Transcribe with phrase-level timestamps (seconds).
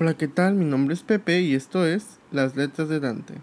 [0.00, 0.56] Hola, ¿qué tal?
[0.56, 3.34] Mi nombre es Pepe y esto es Las Letras de Dante.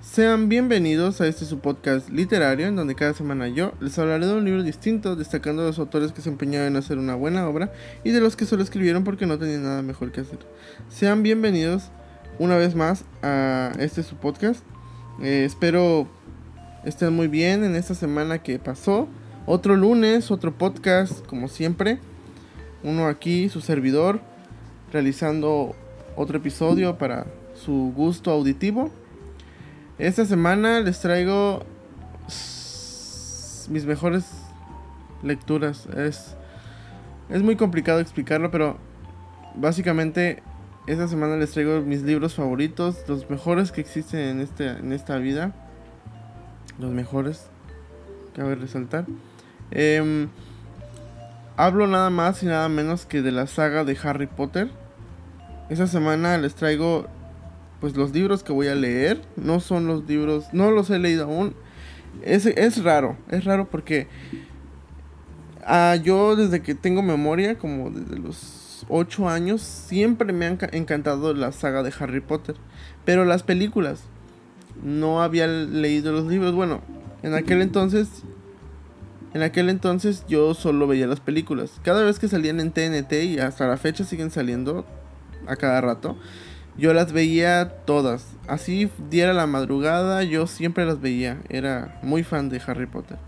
[0.00, 4.34] Sean bienvenidos a este su podcast literario en donde cada semana yo les hablaré de
[4.34, 7.72] un libro distinto, destacando a los autores que se empeñaron en hacer una buena obra
[8.02, 10.40] y de los que solo escribieron porque no tenían nada mejor que hacer.
[10.88, 11.92] Sean bienvenidos
[12.40, 14.64] una vez más a este su podcast.
[15.22, 16.08] Eh, espero
[16.84, 19.06] estén muy bien en esta semana que pasó.
[19.48, 22.00] Otro lunes, otro podcast, como siempre.
[22.82, 24.20] Uno aquí, su servidor,
[24.92, 25.76] realizando
[26.16, 28.90] otro episodio para su gusto auditivo.
[29.98, 31.62] Esta semana les traigo
[33.70, 34.24] mis mejores
[35.22, 35.86] lecturas.
[35.96, 36.34] Es,
[37.28, 38.78] es muy complicado explicarlo, pero
[39.54, 40.42] básicamente
[40.88, 45.18] esta semana les traigo mis libros favoritos, los mejores que existen en, este, en esta
[45.18, 45.54] vida.
[46.80, 47.46] Los mejores,
[48.34, 49.06] cabe resaltar.
[49.70, 50.28] Em,
[51.56, 54.70] hablo nada más y nada menos que de la saga de Harry Potter.
[55.68, 57.06] Esta semana les traigo
[57.80, 61.24] pues los libros que voy a leer no son los libros, no los he leído
[61.24, 61.54] aún.
[62.22, 64.08] Es, es raro, es raro porque
[65.64, 71.34] ah, yo desde que tengo memoria, como desde los 8 años, siempre me han encantado
[71.34, 72.56] la saga de Harry Potter.
[73.04, 74.04] Pero las películas,
[74.82, 76.54] no había leído los libros.
[76.54, 76.80] Bueno,
[77.22, 78.08] en aquel entonces,
[79.36, 81.80] en aquel entonces yo solo veía las películas.
[81.82, 84.84] Cada vez que salían en TNT y hasta la fecha siguen saliendo
[85.46, 86.16] a cada rato
[86.78, 88.26] yo las veía todas.
[88.48, 91.38] Así diera la madrugada, yo siempre las veía.
[91.48, 93.18] Era muy fan de Harry Potter.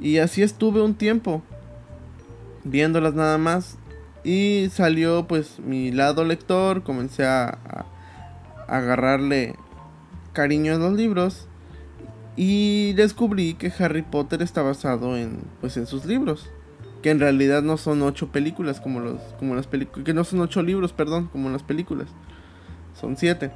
[0.00, 1.42] Y así estuve un tiempo
[2.64, 3.78] viéndolas nada más.
[4.24, 7.58] Y salió pues mi lado lector, comencé a,
[8.68, 9.56] agarrarle
[10.32, 11.48] cariño a los libros.
[12.40, 16.48] Y descubrí que Harry Potter está basado en pues en sus libros.
[17.02, 20.04] Que en realidad no son ocho películas como los como las películas.
[20.04, 22.06] Que no son ocho libros, perdón, como las películas
[22.94, 23.50] son siete.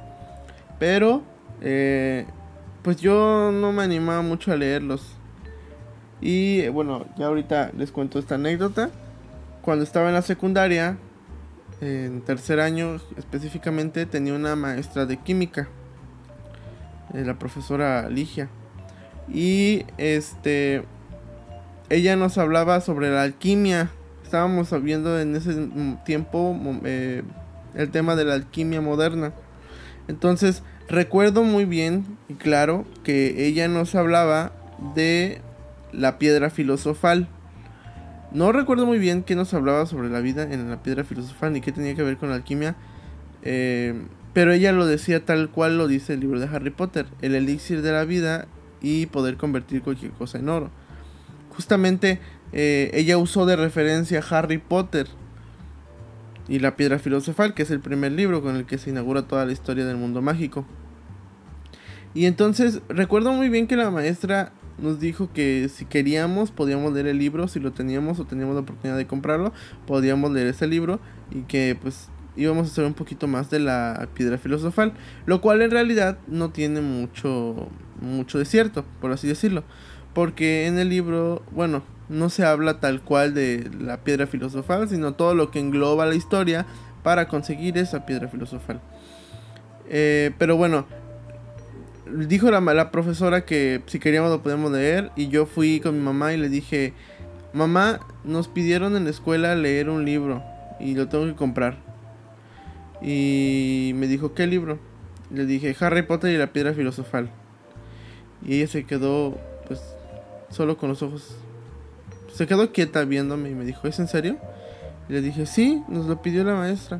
[0.79, 1.23] Pero,
[1.61, 2.25] eh,
[2.81, 5.15] pues yo no me animaba mucho a leerlos.
[6.19, 8.89] Y bueno, ya ahorita les cuento esta anécdota.
[9.61, 10.97] Cuando estaba en la secundaria,
[11.79, 15.69] en tercer año específicamente, tenía una maestra de química,
[17.13, 18.49] eh, la profesora Ligia.
[19.31, 20.83] Y este,
[21.89, 23.91] ella nos hablaba sobre la alquimia.
[24.23, 25.69] Estábamos viendo en ese
[26.05, 27.23] tiempo eh,
[27.75, 29.33] el tema de la alquimia moderna.
[30.07, 34.51] Entonces, recuerdo muy bien y claro que ella nos hablaba
[34.95, 35.41] de
[35.91, 37.27] la piedra filosofal.
[38.31, 41.61] No recuerdo muy bien qué nos hablaba sobre la vida en la piedra filosofal ni
[41.61, 42.75] qué tenía que ver con la alquimia.
[43.43, 43.93] Eh,
[44.33, 47.83] pero ella lo decía tal cual lo dice el libro de Harry Potter, el elixir
[47.83, 48.47] de la vida
[48.83, 50.69] y poder convertir cualquier cosa en oro.
[51.55, 52.19] Justamente
[52.51, 55.07] eh, ella usó de referencia Harry Potter
[56.47, 59.45] y La Piedra Filosofal, que es el primer libro con el que se inaugura toda
[59.45, 60.65] la historia del mundo mágico.
[62.13, 67.07] Y entonces recuerdo muy bien que la maestra nos dijo que si queríamos podíamos leer
[67.07, 69.53] el libro, si lo teníamos o teníamos la oportunidad de comprarlo,
[69.87, 70.99] podíamos leer ese libro
[71.31, 74.93] y que pues íbamos a hacer un poquito más de la piedra filosofal,
[75.25, 77.69] lo cual en realidad no tiene mucho
[78.01, 78.45] mucho de
[78.99, 79.63] por así decirlo,
[80.13, 85.13] porque en el libro, bueno, no se habla tal cual de la piedra filosofal, sino
[85.13, 86.65] todo lo que engloba la historia
[87.01, 88.81] para conseguir esa piedra filosofal.
[89.89, 90.85] Eh, pero bueno,
[92.11, 96.03] dijo la, la, profesora que si queríamos lo podíamos leer y yo fui con mi
[96.03, 96.93] mamá y le dije,
[97.53, 100.43] mamá, nos pidieron en la escuela leer un libro
[100.79, 101.92] y lo tengo que comprar.
[103.03, 104.79] Y me dijo, ¿qué libro?
[105.29, 107.29] Le dije, Harry Potter y la piedra filosofal.
[108.45, 109.37] Y ella se quedó
[109.67, 109.81] pues
[110.49, 111.35] solo con los ojos
[112.33, 114.37] se quedó quieta viéndome y me dijo, ¿es en serio?
[115.07, 116.99] Y le dije, sí, nos lo pidió la maestra.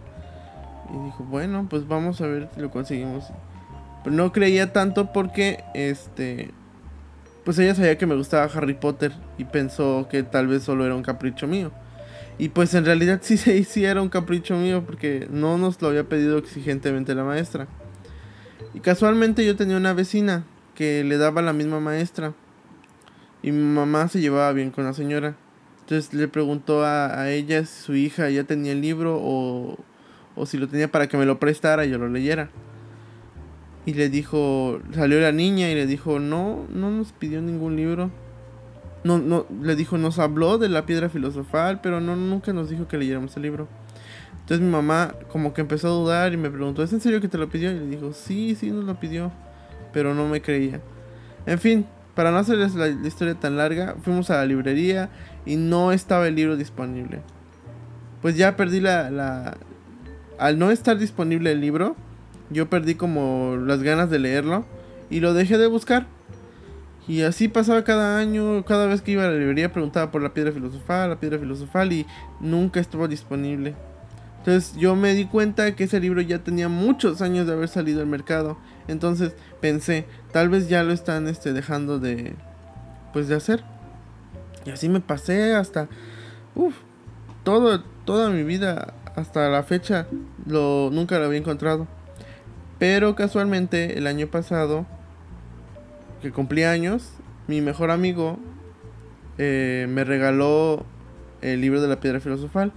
[0.93, 3.25] Y dijo, bueno, pues vamos a ver si lo conseguimos.
[4.03, 6.51] Pero no creía tanto porque, este,
[7.45, 10.93] pues ella sabía que me gustaba Harry Potter y pensó que tal vez solo era
[10.93, 11.71] un capricho mío.
[12.37, 15.89] Y pues en realidad sí, sí, sí era un capricho mío porque no nos lo
[15.89, 17.67] había pedido exigentemente la maestra.
[18.73, 20.45] Y casualmente yo tenía una vecina
[20.75, 22.33] que le daba la misma maestra.
[23.41, 25.35] Y mi mamá se llevaba bien con la señora.
[25.81, 29.77] Entonces le preguntó a, ella si su hija ya tenía el libro o,
[30.35, 32.49] o si lo tenía para que me lo prestara y yo lo leyera.
[33.85, 38.11] Y le dijo, salió la niña y le dijo, no, no nos pidió ningún libro.
[39.03, 42.87] No, no, le dijo, nos habló de la piedra filosofal, pero no, nunca nos dijo
[42.87, 43.67] que leyéramos el libro.
[44.41, 47.29] Entonces mi mamá como que empezó a dudar y me preguntó, ¿es en serio que
[47.29, 47.71] te lo pidió?
[47.71, 49.31] Y le dijo, sí, sí nos lo pidió,
[49.93, 50.81] pero no me creía.
[51.45, 51.85] En fin,
[52.15, 55.09] para no hacerles la, historia tan larga, fuimos a la librería
[55.45, 57.21] y no estaba el libro disponible.
[58.21, 59.57] Pues ya perdí la, la...
[60.37, 61.95] Al no estar disponible el libro,
[62.49, 64.65] yo perdí como las ganas de leerlo
[65.09, 66.05] y lo dejé de buscar.
[67.07, 70.33] Y así pasaba cada año, cada vez que iba a la librería preguntaba por la
[70.33, 72.05] piedra filosofal, la piedra filosofal y
[72.39, 73.75] nunca estuvo disponible.
[74.39, 78.01] Entonces yo me di cuenta que ese libro ya tenía muchos años de haber salido
[78.01, 78.57] al mercado.
[78.87, 82.35] Entonces pensé, tal vez ya lo están este, dejando de,
[83.11, 83.63] pues de hacer.
[84.65, 85.87] Y así me pasé hasta,
[86.55, 86.75] uff,
[87.43, 90.07] todo, toda mi vida hasta la fecha
[90.45, 91.87] lo, nunca lo había encontrado.
[92.79, 94.85] Pero casualmente el año pasado
[96.23, 97.11] que cumplí años,
[97.47, 98.39] mi mejor amigo
[99.37, 100.85] eh, me regaló
[101.41, 102.71] el libro de la piedra filosofal,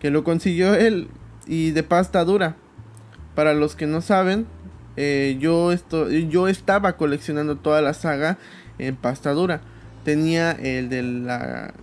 [0.00, 1.08] que lo consiguió él
[1.46, 2.56] y de pasta dura.
[3.34, 4.46] Para los que no saben,
[4.96, 8.38] eh, yo, esto, yo estaba coleccionando toda la saga
[8.78, 9.60] en pasta dura.
[10.02, 11.74] Tenía el de la...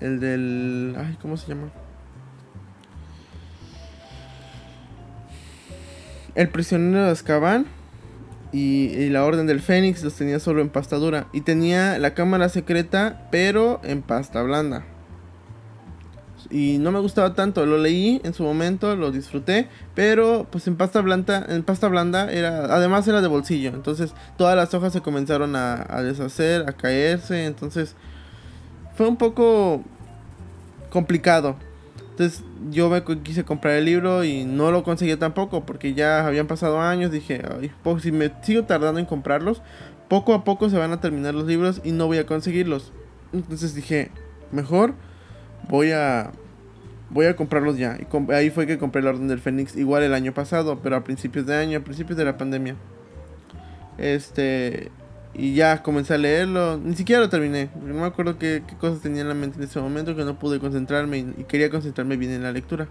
[0.00, 0.96] El del...
[0.98, 1.70] Ay, ¿cómo se llama?
[6.34, 7.66] El prisionero de Azkaban
[8.54, 11.26] y, la Orden del Fénix los tenía solo en pasta dura.
[11.32, 14.84] Y tenía la cámara secreta, pero en pasta blanda.
[16.50, 20.76] Y no me gustaba tanto, lo leí en su momento, lo disfruté, pero pues en
[20.76, 25.00] pasta blanda, en pasta blanda era, además era de bolsillo, entonces todas las hojas se
[25.00, 27.96] comenzaron a, a deshacer, a caerse, entonces
[28.94, 29.82] fue un poco
[30.90, 31.56] complicado.
[32.14, 36.46] Entonces yo me quise comprar el libro y no lo conseguí tampoco porque ya habían
[36.46, 37.10] pasado años.
[37.10, 37.42] Dije,
[38.00, 39.62] si me sigo tardando en comprarlos,
[40.08, 42.92] poco a poco se van a terminar los libros y no voy a conseguirlos.
[43.32, 44.12] Entonces dije,
[44.52, 44.94] mejor
[45.68, 46.30] voy a
[47.10, 47.98] voy a comprarlos ya.
[47.98, 51.02] Y ahí fue que compré la Orden del Fénix igual el año pasado, pero a
[51.02, 52.76] principios de año, a principios de la pandemia.
[53.98, 54.92] Este,
[55.34, 56.78] y ya comencé a leerlo.
[56.78, 57.68] Ni siquiera lo terminé.
[57.82, 60.60] No me acuerdo qué, cosas tenía en la mente en ese momento que no pude
[60.60, 62.88] concentrarme y, quería concentrarme bien en la lectura.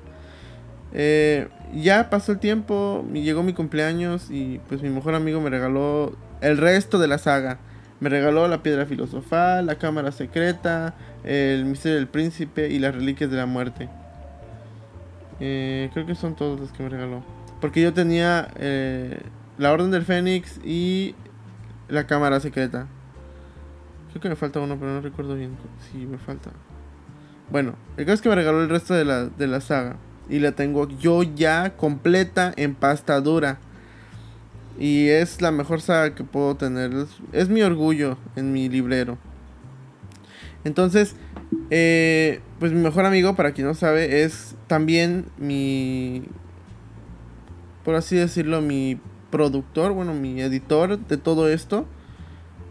[0.93, 6.15] Eh, ya pasó el tiempo, llegó mi cumpleaños y pues mi mejor amigo me regaló
[6.41, 7.59] el resto de la saga.
[7.99, 10.93] Me regaló la piedra filosofal, la cámara secreta,
[11.23, 13.87] el misterio del príncipe y las reliquias de la muerte.
[15.39, 17.23] Eh, creo que son todos los que me regaló.
[17.61, 19.21] Porque yo tenía eh,
[19.57, 21.15] la Orden del Fénix y
[21.93, 22.87] la cámara secreta.
[24.09, 25.57] Creo que me falta uno, pero no recuerdo bien
[25.91, 26.51] si me falta.
[27.49, 29.97] Bueno, el caso es que me regaló el resto de la, de la saga.
[30.29, 33.59] Y la tengo yo ya completa en pasta dura.
[34.79, 36.91] Y es la mejor saga que puedo tener.
[37.31, 39.17] Es, mi orgullo en mi librero.
[40.63, 41.15] Entonces,
[41.69, 46.23] eh, pues mi mejor amigo, para quien no sabe, es también mi...
[47.83, 48.99] Por así decirlo, mi
[49.33, 51.87] productor, bueno, mi editor de todo esto.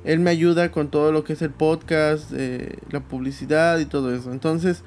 [0.04, 4.14] Él me ayuda con todo lo que es el podcast, eh, la publicidad y todo
[4.14, 4.30] eso.
[4.30, 4.84] Entonces,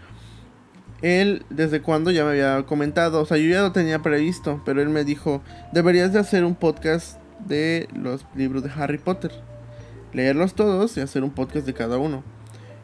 [1.01, 4.81] él desde cuando ya me había comentado, o sea, yo ya lo tenía previsto, pero
[4.81, 5.41] él me dijo,
[5.73, 9.31] deberías de hacer un podcast de los libros de Harry Potter.
[10.13, 12.23] Leerlos todos y hacer un podcast de cada uno.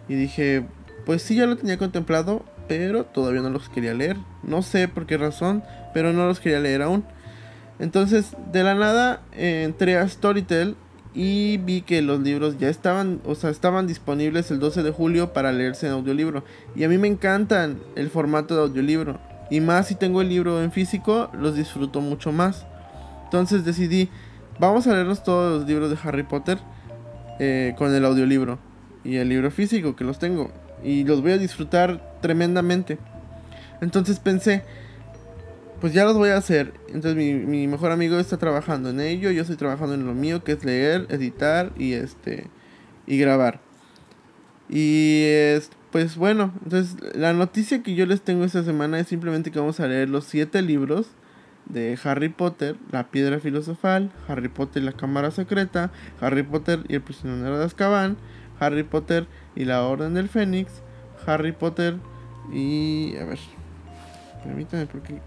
[0.10, 0.66] Y dije,
[1.06, 4.18] pues sí, ya lo tenía contemplado, pero todavía no los quería leer.
[4.44, 7.06] No sé por qué razón, pero no los quería leer aún.
[7.82, 10.76] Entonces, de la nada entré a Storytel
[11.16, 15.34] y vi que los libros ya estaban, o sea, estaban disponibles el 12 de julio
[15.34, 16.44] para leerse en audiolibro.
[16.76, 19.20] Y a mí me encantan el formato de audiolibro.
[19.50, 22.68] Y más si tengo el libro en físico, los disfruto mucho más.
[23.24, 24.10] Entonces decidí,
[24.60, 26.60] vamos a leernos todos los libros de Harry Potter
[27.40, 28.60] eh, con el audiolibro.
[29.04, 30.52] Y el libro físico que los tengo.
[30.84, 33.00] Y los voy a disfrutar tremendamente.
[33.82, 34.64] Entonces pensé,
[35.82, 36.74] pues ya los voy a hacer.
[36.88, 40.54] Entonces mi, mejor amigo está trabajando en ello, yo estoy trabajando en lo mío, que
[40.54, 42.48] es leer, editar y este
[43.08, 43.60] y grabar.
[44.70, 49.52] Y es, pues bueno, entonces la noticia que yo les tengo esta semana es simplemente
[49.52, 51.08] que vamos a leer los siete libros
[51.66, 56.96] de Harry Potter, La Piedra Filosofal, Harry Potter y la Cámara Secreta, Harry Potter y
[56.96, 58.18] el Prisionero de Azkaban,
[58.60, 60.72] Harry Potter y la Orden del Fénix,
[61.26, 61.98] Harry Potter
[62.54, 63.16] y...
[63.18, 63.40] a ver,
[64.44, 65.22] permítanme porque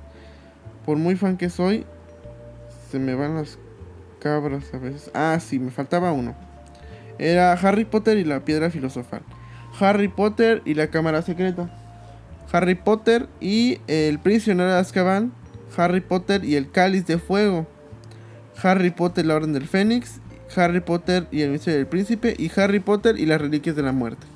[0.85, 1.85] por muy fan que soy,
[2.91, 3.59] se me van las
[4.21, 5.11] cabras a veces.
[5.14, 6.35] Ah, sí, me faltaba uno.
[7.19, 9.23] Era Harry Potter y la piedra filosofal.
[9.79, 11.71] Harry Potter y la cámara secreta.
[12.53, 15.33] Harry Potter y el prisionero de Azkaban.
[15.76, 17.67] Harry Potter y el cáliz de fuego.
[18.62, 20.21] Harry Potter y la orden del Fénix.
[20.57, 22.35] Harry Potter y el misterio del príncipe.
[22.38, 24.26] Y Harry Potter y las reliquias de la muerte.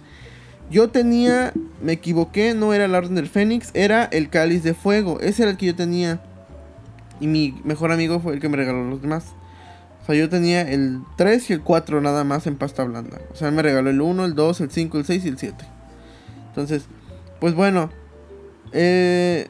[0.71, 1.52] Yo tenía,
[1.83, 5.19] me equivoqué, no era la orden del Fénix, era el cáliz de fuego.
[5.21, 6.21] Ese era el que yo tenía.
[7.20, 9.34] Y mi mejor amigo fue el que me regaló los demás.
[10.02, 13.18] O sea, yo tenía el 3 y el 4 nada más en pasta blanda.
[13.32, 15.64] O sea, me regaló el 1, el 2, el 5, el 6 y el 7.
[16.48, 16.87] Entonces,
[17.40, 17.90] pues bueno,
[18.72, 19.48] eh,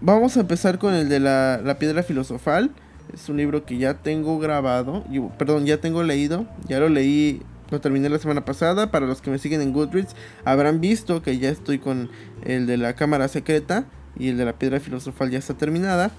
[0.00, 2.72] vamos a empezar con el de la, la, piedra filosofal.
[3.12, 5.04] Es un libro que ya tengo grabado,
[5.38, 8.90] perdón, ya tengo leído, ya lo leí, lo terminé la semana pasada.
[8.90, 12.10] Para los que me siguen en Goodreads, habrán visto que ya estoy con
[12.44, 13.86] el de la cámara secreta
[14.18, 16.10] y el de la piedra filosofal ya está terminada.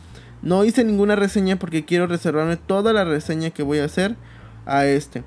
[0.41, 4.15] No hice ninguna reseña porque quiero reservarme toda la reseña que voy a hacer
[4.65, 5.23] a este.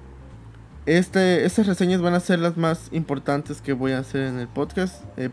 [0.86, 4.48] Este, estas reseñas van a ser las más importantes que voy a hacer en el
[4.48, 5.02] podcast.
[5.16, 5.30] Eh,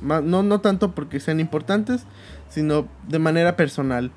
[0.00, 2.04] no, no tanto porque sean importantes,
[2.48, 4.10] sino de manera personal.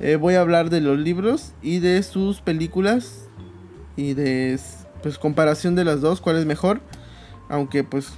[0.00, 3.26] Eh, voy a hablar de los libros y de sus películas
[3.96, 4.58] y de
[5.02, 6.80] pues comparación de las dos, cuál es mejor.
[7.48, 8.12] Aunque pues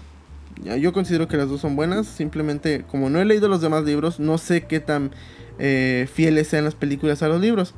[0.64, 2.06] yo considero que las dos son buenas.
[2.06, 5.12] Simplemente como no he leído los demás libros, no sé qué tan
[5.58, 7.74] eh, fieles sean las películas a los libros.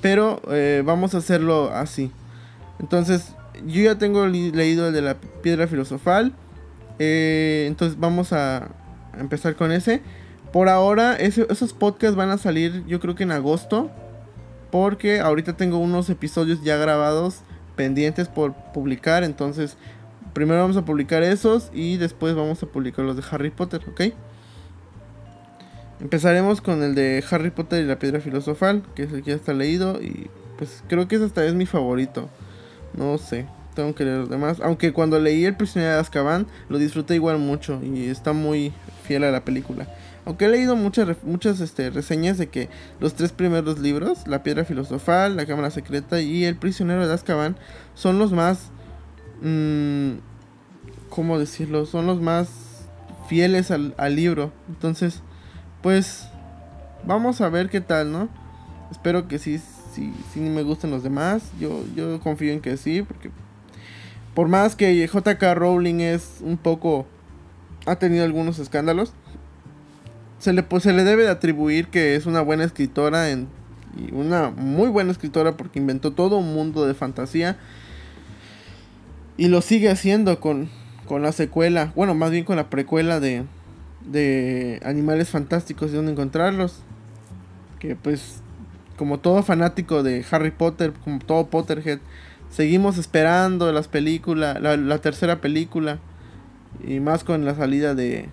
[0.00, 0.40] Pero
[0.84, 2.10] vamos a hacerlo así.
[2.78, 3.34] Entonces
[3.66, 6.32] yo ya tengo leído el de la piedra filosofal.
[6.98, 8.68] Eh, entonces vamos a
[9.18, 10.02] empezar con ese.
[10.52, 13.90] Por ahora, esos podcasts van a salir yo creo que en agosto.
[14.70, 17.40] Porque ahorita tengo unos episodios ya grabados
[17.76, 19.24] pendientes por publicar.
[19.24, 19.76] Entonces,
[20.32, 24.14] primero vamos a publicar esos y después vamos a publicar los de Harry Potter, ¿ok?
[26.00, 29.36] Empezaremos con el de Harry Potter y la piedra filosofal, que es el que ya
[29.36, 32.28] está leído y pues creo que ese esta vez mi favorito.
[32.96, 34.60] No sé, tengo que leer los demás.
[34.62, 38.72] Aunque cuando leí El prisionero de Azkaban lo disfruté igual mucho y está muy
[39.04, 39.86] fiel a la película.
[40.24, 42.68] Aunque he leído muchas, muchas este, reseñas de que
[43.00, 47.56] los tres primeros libros, La Piedra Filosofal, La Cámara Secreta y El Prisionero de Azkaban,
[47.94, 48.70] son los más...
[49.42, 50.18] Mmm,
[51.08, 51.86] ¿Cómo decirlo?
[51.86, 52.86] Son los más
[53.28, 54.52] fieles al, al libro.
[54.68, 55.22] Entonces,
[55.82, 56.26] pues...
[57.02, 58.28] Vamos a ver qué tal, ¿no?
[58.90, 59.58] Espero que sí
[59.94, 61.50] si, si me gustan los demás.
[61.58, 63.30] Yo, yo confío en que sí, porque
[64.34, 67.06] por más que JK Rowling es un poco...
[67.86, 69.12] ha tenido algunos escándalos,
[70.38, 73.48] se le, pues, se le debe de atribuir que es una buena escritora en,
[73.96, 77.58] y una muy buena escritora porque inventó todo un mundo de fantasía
[79.40, 80.68] y lo sigue haciendo con,
[81.06, 83.44] con la secuela, bueno, más bien con la precuela de,
[84.04, 86.82] de Animales Fantásticos y dónde encontrarlos.
[87.78, 88.42] Que pues
[88.98, 92.00] como todo fanático de Harry Potter, como todo Potterhead,
[92.50, 96.00] seguimos esperando las películas, la, tercera película.
[96.86, 98.28] Y más con la salida de,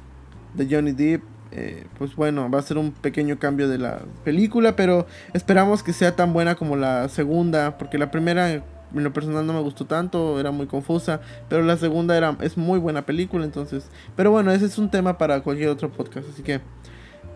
[0.56, 1.24] de Johnny Depp.
[1.54, 5.94] Eh, pues bueno, va a ser un pequeño cambio de la película, pero esperamos que
[5.94, 8.62] sea tan buena como la segunda, porque la primera
[8.94, 12.58] en lo personal no me gustó tanto, era muy confusa, pero la segunda era es
[12.58, 16.44] muy buena película, entonces, pero bueno, ese es un tema para cualquier otro podcast, así
[16.44, 16.62] que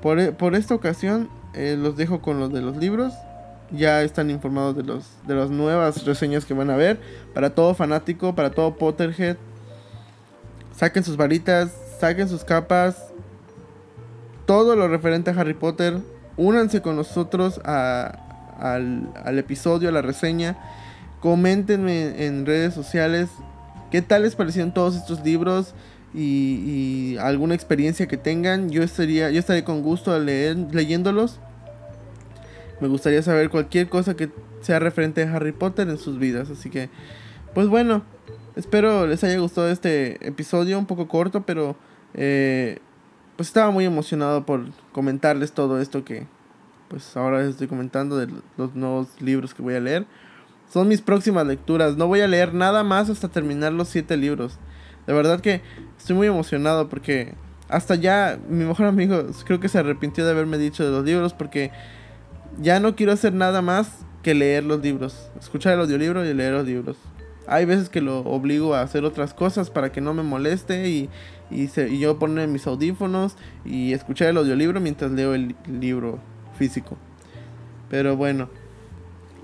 [0.02, 3.14] por, por esta ocasión eh, los dejo con los de los libros.
[3.72, 7.00] Ya están informados de, los, de las nuevas reseñas que van a ver.
[7.34, 9.38] Para todo fanático, para todo Potterhead.
[10.76, 13.14] Saquen sus varitas, saquen sus capas.
[14.46, 16.00] Todo lo referente a Harry Potter.
[16.36, 18.20] Únanse con nosotros al,
[19.24, 20.58] al episodio, a la reseña.
[21.22, 23.30] Coméntenme en redes sociales
[23.92, 25.76] qué tal les parecieron todos estos libros
[26.14, 31.40] y, alguna experiencia que tengan, yo estaría, yo estaré con gusto leer, leyéndolos.
[32.82, 34.30] Me gustaría saber cualquier cosa que
[34.62, 36.50] sea referente a Harry Potter en sus vidas.
[36.50, 36.90] Así que,
[37.54, 38.04] pues bueno,
[38.56, 41.76] espero les haya gustado este episodio, un poco corto, pero
[42.16, 42.80] eh,
[43.38, 46.28] pues estaba muy emocionado por comentarles todo esto que
[46.90, 50.08] pues ahora les estoy comentando de los nuevos libros que voy a leer.
[50.72, 51.98] Son mis próximas lecturas.
[51.98, 54.58] No voy a leer nada más hasta terminar los siete libros.
[55.06, 55.62] De verdad que
[55.98, 57.34] estoy muy emocionado porque
[57.68, 61.34] hasta ya mi mejor amigo creo que se arrepintió de haberme dicho de los libros
[61.34, 61.72] porque
[62.62, 65.30] ya no quiero hacer nada más que leer los libros.
[65.40, 66.96] Escuchar el audiolibro y leer los libros.
[67.48, 71.10] Hay veces que lo obligo a hacer otras cosas para que no me moleste y,
[71.50, 73.36] y, y yo poner mis audífonos
[73.66, 76.20] y escuchar el audiolibro mientras leo el libro
[76.58, 76.98] físico.
[77.90, 78.61] Pero bueno.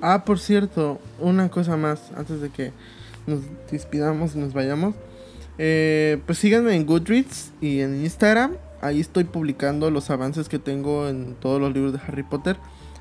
[0.02, 2.72] Ah, por cierto, una cosa más antes de que
[3.26, 4.96] nos despidamos y nos vayamos.
[5.58, 8.58] Eh, pues síganme en Goodreads y en Instagram.
[8.82, 12.58] Ahí estoy publicando los avances que tengo en todos los libros de Harry Potter.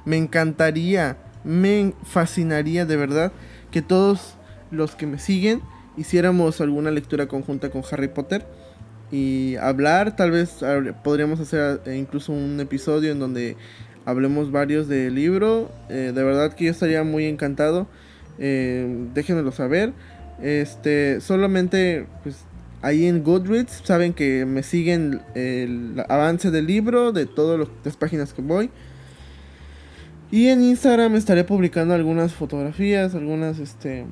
[0.06, 3.32] Me encantaría, me fascinaría de verdad
[3.70, 4.34] que todos
[4.70, 5.60] los que me siguen
[5.96, 8.46] hiciéramos alguna lectura conjunta con Harry Potter
[9.12, 10.16] y hablar.
[10.16, 10.60] Tal vez
[11.04, 13.56] podríamos hacer eh, incluso un episodio en donde
[14.06, 15.70] hablemos varios del libro.
[15.90, 17.86] Eh, de verdad que yo estaría muy encantado.
[18.38, 19.92] déjenmelo saber.
[20.40, 22.44] Este, solamente pues
[22.82, 28.32] ahí en Goodreads saben que me siguen el avance del libro, de todas las páginas
[28.32, 28.70] que voy.
[30.30, 34.06] Y en Instagram estaré publicando algunas fotografías, algunas este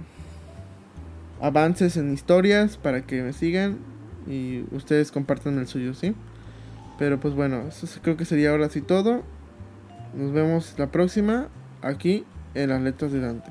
[1.41, 3.79] avances en historias para que me sigan.
[4.27, 6.15] y ustedes compartan el suyo, ¿sí?
[6.99, 9.23] Pero pues bueno, eso creo que sería ahora sí todo.
[10.17, 11.49] Nos vemos la próxima
[11.83, 13.51] aquí en las letras de Dante.